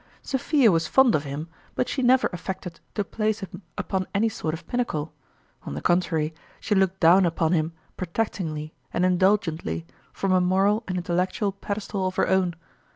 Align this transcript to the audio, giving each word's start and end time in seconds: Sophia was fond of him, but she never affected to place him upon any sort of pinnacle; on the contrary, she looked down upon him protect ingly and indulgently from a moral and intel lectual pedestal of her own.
Sophia 0.23 0.71
was 0.71 0.87
fond 0.87 1.13
of 1.13 1.25
him, 1.25 1.47
but 1.75 1.87
she 1.87 2.01
never 2.01 2.27
affected 2.33 2.79
to 2.95 3.03
place 3.03 3.41
him 3.41 3.61
upon 3.77 4.07
any 4.15 4.27
sort 4.27 4.51
of 4.51 4.65
pinnacle; 4.65 5.13
on 5.61 5.75
the 5.75 5.79
contrary, 5.79 6.33
she 6.59 6.73
looked 6.73 6.99
down 6.99 7.23
upon 7.23 7.51
him 7.53 7.71
protect 7.97 8.39
ingly 8.39 8.71
and 8.91 9.05
indulgently 9.05 9.85
from 10.11 10.31
a 10.31 10.41
moral 10.41 10.83
and 10.87 10.97
intel 10.97 11.17
lectual 11.17 11.53
pedestal 11.61 12.07
of 12.07 12.15
her 12.15 12.27
own. 12.27 12.55